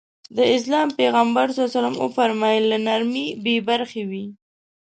[0.37, 4.25] د اسلام پيغمبر ص وفرمايل له نرمي بې برخې وي.